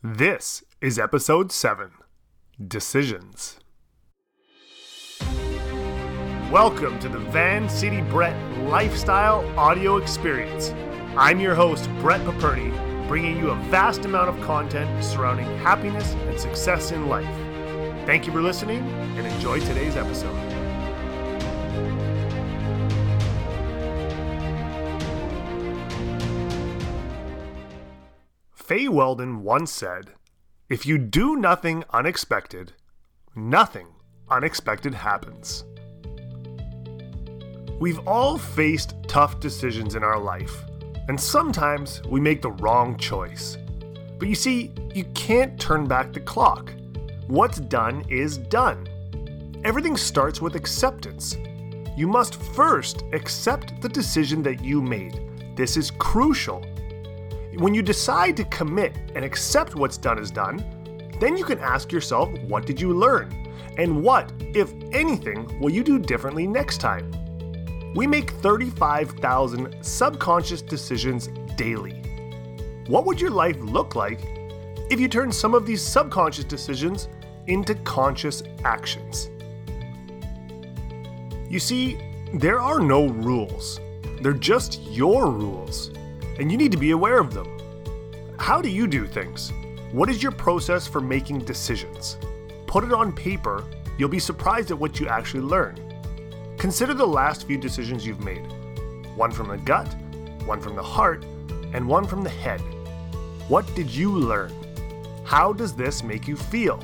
This 0.00 0.62
is 0.80 0.96
episode 0.96 1.50
7 1.50 1.90
Decisions. 2.64 3.58
Welcome 6.52 7.00
to 7.00 7.08
the 7.08 7.18
Van 7.18 7.68
City 7.68 8.00
Brett 8.02 8.36
Lifestyle 8.68 9.44
Audio 9.58 9.96
Experience. 9.96 10.72
I'm 11.16 11.40
your 11.40 11.56
host, 11.56 11.90
Brett 11.98 12.20
Paperny, 12.20 12.70
bringing 13.08 13.38
you 13.38 13.50
a 13.50 13.56
vast 13.72 14.04
amount 14.04 14.28
of 14.28 14.40
content 14.46 15.04
surrounding 15.04 15.46
happiness 15.58 16.12
and 16.12 16.38
success 16.38 16.92
in 16.92 17.08
life. 17.08 17.26
Thank 18.06 18.24
you 18.24 18.32
for 18.32 18.40
listening 18.40 18.88
and 19.16 19.26
enjoy 19.26 19.58
today's 19.58 19.96
episode. 19.96 20.57
Fay 28.68 28.86
Weldon 28.86 29.42
once 29.44 29.72
said, 29.72 30.10
If 30.68 30.84
you 30.84 30.98
do 30.98 31.36
nothing 31.36 31.84
unexpected, 31.88 32.74
nothing 33.34 33.86
unexpected 34.28 34.92
happens. 34.92 35.64
We've 37.80 38.06
all 38.06 38.36
faced 38.36 38.94
tough 39.08 39.40
decisions 39.40 39.94
in 39.94 40.04
our 40.04 40.18
life, 40.18 40.54
and 41.08 41.18
sometimes 41.18 42.02
we 42.10 42.20
make 42.20 42.42
the 42.42 42.50
wrong 42.50 42.98
choice. 42.98 43.56
But 44.18 44.28
you 44.28 44.34
see, 44.34 44.74
you 44.94 45.04
can't 45.14 45.58
turn 45.58 45.86
back 45.86 46.12
the 46.12 46.20
clock. 46.20 46.74
What's 47.26 47.60
done 47.60 48.04
is 48.10 48.36
done. 48.36 48.86
Everything 49.64 49.96
starts 49.96 50.42
with 50.42 50.56
acceptance. 50.56 51.38
You 51.96 52.06
must 52.06 52.34
first 52.52 53.04
accept 53.14 53.80
the 53.80 53.88
decision 53.88 54.42
that 54.42 54.62
you 54.62 54.82
made. 54.82 55.56
This 55.56 55.78
is 55.78 55.90
crucial. 55.90 56.62
When 57.56 57.74
you 57.74 57.82
decide 57.82 58.36
to 58.36 58.44
commit 58.44 58.94
and 59.14 59.24
accept 59.24 59.74
what's 59.74 59.96
done 59.96 60.18
is 60.18 60.30
done, 60.30 60.62
then 61.18 61.36
you 61.36 61.44
can 61.44 61.58
ask 61.58 61.90
yourself, 61.90 62.28
what 62.42 62.66
did 62.66 62.80
you 62.80 62.92
learn? 62.92 63.32
And 63.78 64.02
what, 64.02 64.32
if 64.40 64.72
anything, 64.92 65.58
will 65.60 65.70
you 65.70 65.82
do 65.82 65.98
differently 65.98 66.46
next 66.46 66.78
time? 66.78 67.10
We 67.94 68.06
make 68.06 68.30
35,000 68.30 69.76
subconscious 69.80 70.62
decisions 70.62 71.28
daily. 71.56 72.02
What 72.86 73.06
would 73.06 73.20
your 73.20 73.30
life 73.30 73.56
look 73.60 73.94
like 73.94 74.20
if 74.90 75.00
you 75.00 75.08
turned 75.08 75.34
some 75.34 75.54
of 75.54 75.66
these 75.66 75.82
subconscious 75.82 76.44
decisions 76.44 77.08
into 77.46 77.74
conscious 77.76 78.42
actions? 78.64 79.30
You 81.50 81.58
see, 81.58 81.98
there 82.34 82.60
are 82.60 82.78
no 82.78 83.06
rules. 83.06 83.80
They're 84.20 84.32
just 84.32 84.82
your 84.82 85.30
rules, 85.30 85.90
and 86.38 86.50
you 86.50 86.58
need 86.58 86.72
to 86.72 86.78
be 86.78 86.92
aware 86.92 87.18
of 87.18 87.34
them. 87.34 87.46
How 88.38 88.62
do 88.62 88.68
you 88.68 88.86
do 88.86 89.06
things? 89.06 89.52
What 89.92 90.08
is 90.08 90.22
your 90.22 90.32
process 90.32 90.86
for 90.86 91.00
making 91.00 91.40
decisions? 91.40 92.18
Put 92.66 92.84
it 92.84 92.92
on 92.92 93.12
paper, 93.12 93.64
you'll 93.98 94.08
be 94.08 94.18
surprised 94.18 94.70
at 94.70 94.78
what 94.78 95.00
you 95.00 95.08
actually 95.08 95.42
learn. 95.42 95.76
Consider 96.58 96.94
the 96.94 97.06
last 97.06 97.46
few 97.46 97.58
decisions 97.58 98.06
you've 98.06 98.24
made 98.24 98.46
one 99.16 99.32
from 99.32 99.48
the 99.48 99.58
gut, 99.58 99.88
one 100.44 100.60
from 100.60 100.76
the 100.76 100.82
heart, 100.82 101.24
and 101.72 101.88
one 101.88 102.06
from 102.06 102.22
the 102.22 102.30
head. 102.30 102.60
What 103.48 103.66
did 103.74 103.90
you 103.90 104.12
learn? 104.12 104.52
How 105.24 105.52
does 105.52 105.74
this 105.74 106.02
make 106.02 106.28
you 106.28 106.36
feel? 106.36 106.78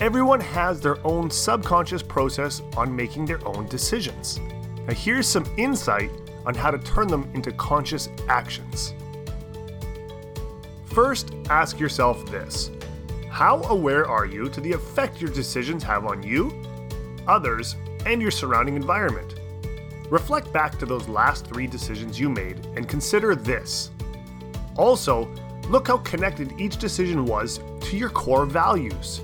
Everyone 0.00 0.40
has 0.40 0.80
their 0.80 0.98
own 1.06 1.30
subconscious 1.30 2.02
process 2.02 2.62
on 2.76 2.94
making 2.94 3.26
their 3.26 3.46
own 3.46 3.66
decisions. 3.68 4.40
Now, 4.86 4.94
here's 4.94 5.28
some 5.28 5.46
insight 5.56 6.10
on 6.46 6.54
how 6.54 6.70
to 6.70 6.78
turn 6.78 7.08
them 7.08 7.30
into 7.34 7.52
conscious 7.52 8.08
actions. 8.28 8.94
First, 10.86 11.34
ask 11.50 11.80
yourself 11.80 12.24
this 12.30 12.70
How 13.30 13.62
aware 13.64 14.06
are 14.06 14.26
you 14.26 14.48
to 14.48 14.60
the 14.60 14.72
effect 14.72 15.20
your 15.20 15.30
decisions 15.30 15.82
have 15.82 16.06
on 16.06 16.22
you, 16.22 16.52
others, 17.26 17.76
and 18.06 18.22
your 18.22 18.30
surrounding 18.30 18.76
environment? 18.76 19.40
Reflect 20.10 20.52
back 20.52 20.78
to 20.78 20.86
those 20.86 21.08
last 21.08 21.46
three 21.46 21.66
decisions 21.66 22.20
you 22.20 22.28
made 22.28 22.64
and 22.76 22.88
consider 22.88 23.34
this. 23.34 23.90
Also, 24.76 25.28
look 25.68 25.88
how 25.88 25.98
connected 25.98 26.52
each 26.60 26.76
decision 26.76 27.24
was 27.24 27.58
to 27.80 27.96
your 27.96 28.10
core 28.10 28.46
values. 28.46 29.20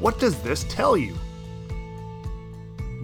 What 0.00 0.18
does 0.18 0.42
this 0.42 0.64
tell 0.64 0.96
you? 0.96 1.14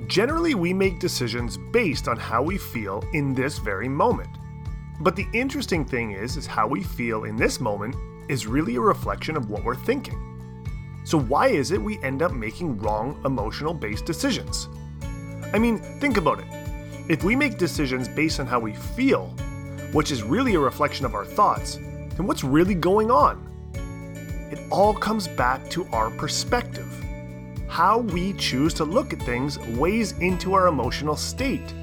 Generally, 0.06 0.54
we 0.54 0.72
make 0.72 1.00
decisions 1.00 1.58
based 1.72 2.06
on 2.06 2.16
how 2.16 2.40
we 2.40 2.58
feel 2.58 3.02
in 3.12 3.34
this 3.34 3.58
very 3.58 3.88
moment. 3.88 4.30
But 5.00 5.16
the 5.16 5.26
interesting 5.32 5.84
thing 5.84 6.12
is 6.12 6.36
is 6.36 6.46
how 6.46 6.68
we 6.68 6.82
feel 6.82 7.24
in 7.24 7.36
this 7.36 7.60
moment 7.60 7.96
is 8.28 8.46
really 8.46 8.76
a 8.76 8.80
reflection 8.80 9.36
of 9.36 9.50
what 9.50 9.64
we're 9.64 9.74
thinking. 9.74 10.22
So 11.04 11.18
why 11.18 11.48
is 11.48 11.72
it 11.72 11.82
we 11.82 12.00
end 12.02 12.22
up 12.22 12.32
making 12.32 12.78
wrong 12.78 13.20
emotional 13.24 13.74
based 13.74 14.06
decisions? 14.06 14.68
I 15.52 15.58
mean, 15.58 15.78
think 16.00 16.18
about 16.18 16.38
it. 16.38 16.46
If 17.08 17.24
we 17.24 17.34
make 17.34 17.58
decisions 17.58 18.08
based 18.08 18.38
on 18.38 18.46
how 18.46 18.60
we 18.60 18.74
feel, 18.74 19.28
which 19.92 20.12
is 20.12 20.22
really 20.22 20.54
a 20.54 20.60
reflection 20.60 21.04
of 21.04 21.14
our 21.14 21.24
thoughts, 21.24 21.76
then 21.76 22.26
what's 22.26 22.44
really 22.44 22.74
going 22.74 23.10
on? 23.10 23.42
It 24.52 24.60
all 24.70 24.94
comes 24.94 25.26
back 25.26 25.68
to 25.70 25.84
our 25.86 26.10
perspective. 26.10 27.05
How 27.69 27.99
we 27.99 28.32
choose 28.34 28.72
to 28.75 28.84
look 28.84 29.12
at 29.12 29.21
things 29.21 29.59
weighs 29.59 30.12
into 30.19 30.54
our 30.54 30.69
emotional 30.69 31.16
state. 31.16 31.75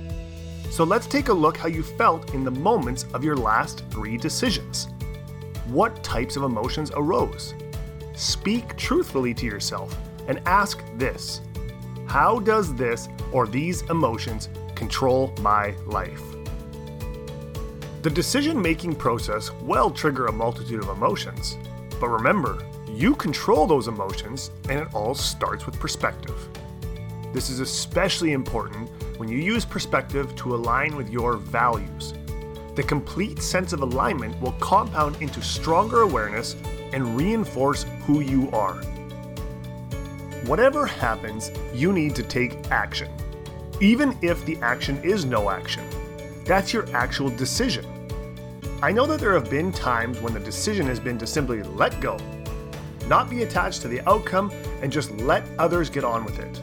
So 0.69 0.83
let's 0.83 1.05
take 1.05 1.27
a 1.27 1.33
look 1.33 1.57
how 1.57 1.67
you 1.67 1.83
felt 1.83 2.33
in 2.33 2.43
the 2.43 2.51
moments 2.51 3.05
of 3.13 3.23
your 3.23 3.35
last 3.35 3.83
three 3.91 4.17
decisions. 4.17 4.87
What 5.67 6.03
types 6.03 6.35
of 6.35 6.43
emotions 6.43 6.91
arose? 6.95 7.53
Speak 8.15 8.75
truthfully 8.75 9.33
to 9.35 9.45
yourself 9.45 9.95
and 10.27 10.41
ask 10.45 10.83
this 10.97 11.41
How 12.07 12.39
does 12.39 12.73
this 12.73 13.07
or 13.31 13.45
these 13.45 13.83
emotions 13.83 14.49
control 14.75 15.33
my 15.41 15.75
life? 15.85 16.23
The 18.01 18.09
decision 18.09 18.61
making 18.61 18.95
process 18.95 19.51
will 19.61 19.89
trigger 19.89 20.25
a 20.25 20.31
multitude 20.31 20.81
of 20.83 20.89
emotions. 20.89 21.57
But 21.99 22.09
remember, 22.09 22.61
you 23.03 23.13
control 23.13 23.67
those 23.67 23.89
emotions, 23.89 24.49
and 24.69 24.79
it 24.79 24.87
all 24.93 25.13
starts 25.13 25.65
with 25.65 25.77
perspective. 25.77 26.47
This 27.33 27.49
is 27.49 27.59
especially 27.59 28.31
important 28.31 28.89
when 29.17 29.27
you 29.27 29.39
use 29.39 29.65
perspective 29.65 30.33
to 30.37 30.55
align 30.55 30.95
with 30.95 31.09
your 31.09 31.35
values. 31.35 32.13
The 32.75 32.83
complete 32.83 33.41
sense 33.41 33.73
of 33.73 33.81
alignment 33.81 34.39
will 34.39 34.53
compound 34.53 35.21
into 35.21 35.41
stronger 35.41 36.03
awareness 36.03 36.55
and 36.93 37.17
reinforce 37.17 37.83
who 38.05 38.21
you 38.21 38.49
are. 38.51 38.75
Whatever 40.45 40.85
happens, 40.85 41.51
you 41.73 41.91
need 41.91 42.15
to 42.15 42.23
take 42.23 42.71
action. 42.71 43.11
Even 43.81 44.17
if 44.21 44.45
the 44.45 44.55
action 44.61 44.97
is 45.03 45.25
no 45.25 45.49
action, 45.49 45.83
that's 46.45 46.71
your 46.71 46.87
actual 46.95 47.29
decision. 47.29 47.85
I 48.81 48.93
know 48.93 49.05
that 49.07 49.19
there 49.19 49.33
have 49.33 49.49
been 49.49 49.73
times 49.73 50.21
when 50.21 50.33
the 50.33 50.39
decision 50.39 50.87
has 50.87 51.01
been 51.01 51.17
to 51.17 51.27
simply 51.27 51.63
let 51.63 51.99
go, 51.99 52.17
not 53.07 53.29
be 53.29 53.43
attached 53.43 53.81
to 53.83 53.87
the 53.87 54.01
outcome, 54.09 54.51
and 54.81 54.91
just 54.91 55.11
let 55.11 55.43
others 55.57 55.89
get 55.89 56.03
on 56.03 56.25
with 56.25 56.39
it. 56.39 56.61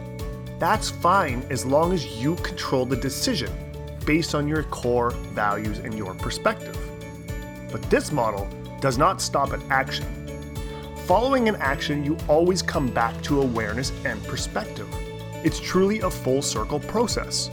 That's 0.59 0.91
fine 0.91 1.45
as 1.51 1.65
long 1.65 1.93
as 1.93 2.07
you 2.23 2.37
control 2.37 2.85
the 2.85 2.97
decision 2.97 3.53
based 4.05 4.35
on 4.35 4.49
your 4.49 4.63
core 4.65 5.11
values 5.11 5.79
and 5.79 5.95
your 5.95 6.15
perspective. 6.15 6.77
But 7.71 7.83
this 7.91 8.13
model 8.13 8.49
does 8.81 8.99
not 8.99 9.21
stop 9.21 9.53
at 9.53 9.61
action. 9.71 10.07
Following 11.07 11.49
an 11.49 11.57
action, 11.57 12.05
you 12.05 12.17
always 12.29 12.63
come 12.63 12.89
back 12.89 13.21
to 13.23 13.41
awareness 13.41 13.93
and 14.05 14.23
perspective. 14.25 14.89
It's 15.45 15.59
truly 15.59 16.01
a 16.01 16.11
full 16.11 16.43
circle 16.43 16.81
process. 16.81 17.49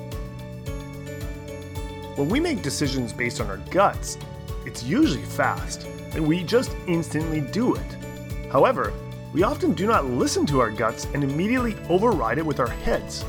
When 2.16 2.30
we 2.30 2.40
make 2.40 2.62
decisions 2.62 3.14
based 3.14 3.40
on 3.40 3.48
our 3.48 3.58
guts, 3.70 4.18
it's 4.66 4.84
usually 4.84 5.24
fast, 5.24 5.86
and 6.14 6.28
we 6.28 6.44
just 6.44 6.76
instantly 6.88 7.42
do 7.42 7.76
it. 7.76 8.07
However, 8.52 8.94
we 9.34 9.44
often 9.44 9.74
do 9.74 9.86
not 9.86 10.06
listen 10.06 10.46
to 10.48 10.62
our 10.62 10.72
guts 10.72 11.06
and 11.14 11.24
immediately 11.24 11.76
override 11.90 12.38
it 12.38 12.46
with 12.46 12.60
our 12.60 12.70
heads, 12.70 13.26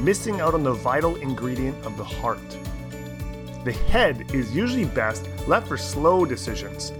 missing 0.00 0.40
out 0.40 0.54
on 0.54 0.62
the 0.62 0.72
vital 0.72 1.16
ingredient 1.16 1.84
of 1.84 1.96
the 1.96 2.04
heart. 2.04 2.40
The 3.64 3.72
head 3.88 4.30
is 4.34 4.54
usually 4.54 4.84
best 4.84 5.28
left 5.46 5.68
for 5.68 5.76
slow 5.76 6.24
decisions, 6.24 6.92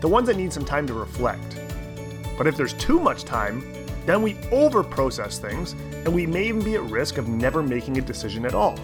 the 0.00 0.08
ones 0.08 0.26
that 0.26 0.36
need 0.36 0.52
some 0.52 0.64
time 0.64 0.86
to 0.86 0.94
reflect. 0.94 1.60
But 2.36 2.46
if 2.46 2.56
there's 2.56 2.74
too 2.74 2.98
much 2.98 3.24
time, 3.24 3.64
then 4.06 4.22
we 4.22 4.36
over 4.50 4.82
process 4.82 5.38
things 5.38 5.72
and 6.04 6.08
we 6.08 6.26
may 6.26 6.48
even 6.48 6.62
be 6.62 6.74
at 6.74 6.82
risk 6.82 7.16
of 7.16 7.28
never 7.28 7.62
making 7.62 7.96
a 7.96 8.00
decision 8.00 8.44
at 8.44 8.54
all. 8.54 8.76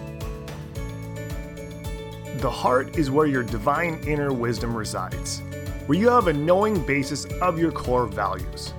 The 2.37 2.49
heart 2.49 2.97
is 2.97 3.11
where 3.11 3.27
your 3.27 3.43
divine 3.43 4.01
inner 4.07 4.33
wisdom 4.33 4.75
resides, 4.75 5.43
where 5.91 5.99
you 5.99 6.07
have 6.07 6.27
a 6.27 6.33
knowing 6.33 6.81
basis 6.85 7.25
of 7.41 7.59
your 7.59 7.69
core 7.69 8.05
values. 8.05 8.73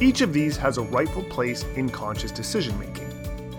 Each 0.00 0.22
of 0.22 0.32
these 0.32 0.56
has 0.56 0.78
a 0.78 0.82
rightful 0.84 1.24
place 1.24 1.64
in 1.76 1.90
conscious 1.90 2.30
decision 2.30 2.78
making. 2.78 3.10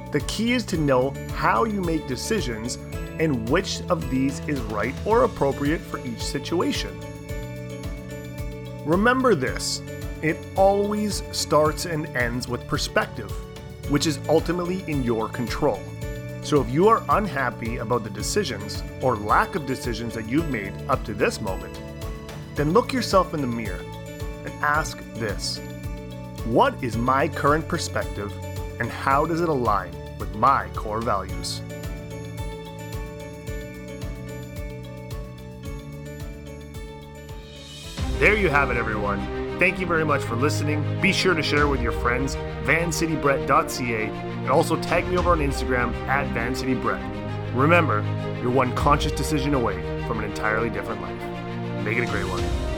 The 0.10 0.22
key 0.22 0.54
is 0.54 0.66
to 0.66 0.78
know 0.80 1.14
how 1.36 1.66
you 1.66 1.80
make 1.80 2.08
decisions 2.08 2.80
and 3.20 3.48
which 3.50 3.82
of 3.82 4.10
these 4.10 4.40
is 4.48 4.60
right 4.62 4.96
or 5.06 5.26
appropriate 5.26 5.80
for 5.80 6.04
each 6.08 6.24
situation. 6.24 7.00
Remember 8.84 9.36
this 9.36 9.84
it 10.24 10.38
always 10.56 11.22
starts 11.32 11.86
and 11.86 12.08
ends 12.18 12.48
with 12.48 12.68
perspective, 12.68 13.30
which 13.92 14.08
is 14.08 14.18
ultimately 14.28 14.84
in 14.88 15.04
your 15.04 15.30
control. 15.30 15.80
So 16.42 16.60
if 16.62 16.70
you 16.72 16.88
are 16.88 17.04
unhappy 17.10 17.78
about 17.78 18.04
the 18.04 18.10
decisions 18.10 18.82
or 19.04 19.18
lack 19.18 19.54
of 19.54 19.68
decisions 19.68 20.16
that 20.16 20.28
you've 20.28 20.50
made 20.50 20.74
up 20.90 21.06
to 21.06 21.14
this 21.14 21.40
moment, 21.42 21.78
then 22.56 22.74
look 22.74 22.94
yourself 22.94 23.34
in 23.34 23.42
the 23.42 23.48
mirror 23.48 23.84
and 24.46 24.54
ask 24.64 25.00
this 25.16 25.60
What 26.46 26.82
is 26.84 26.98
my 26.98 27.28
current 27.28 27.68
perspective 27.68 28.32
and 28.80 28.90
how 28.90 29.26
does 29.26 29.42
it 29.42 29.50
align 29.50 29.92
with 30.18 30.34
my 30.36 30.68
core 30.76 31.02
values? 31.02 31.62
There 38.22 38.38
you 38.38 38.50
have 38.50 38.70
it, 38.70 38.78
everyone. 38.78 39.58
Thank 39.58 39.80
you 39.80 39.88
very 39.88 40.06
much 40.06 40.24
for 40.24 40.36
listening. 40.36 40.84
Be 41.02 41.12
sure 41.12 41.34
to 41.34 41.42
share 41.42 41.68
with 41.68 41.82
your 41.82 41.92
friends, 41.92 42.36
vancitybrett.ca, 42.66 44.06
and 44.06 44.50
also 44.50 44.76
tag 44.80 45.08
me 45.08 45.18
over 45.18 45.32
on 45.32 45.40
Instagram 45.40 45.94
at 46.08 46.28
vancitybrett. 46.36 47.56
Remember, 47.56 48.02
you're 48.42 48.52
one 48.52 48.76
conscious 48.76 49.12
decision 49.12 49.54
away 49.54 49.76
from 50.08 50.20
an 50.20 50.26
entirely 50.26 50.70
different 50.70 51.02
life. 51.02 51.22
Make 51.84 51.98
it 51.98 52.04
a 52.04 52.06
great 52.06 52.26
one. 52.26 52.71